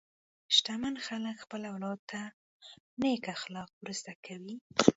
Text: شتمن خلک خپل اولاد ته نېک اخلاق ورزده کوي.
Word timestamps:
شتمن 0.55 0.95
خلک 1.05 1.35
خپل 1.43 1.61
اولاد 1.73 1.99
ته 2.09 2.21
نېک 3.01 3.23
اخلاق 3.35 3.69
ورزده 3.81 4.13
کوي. 4.25 4.55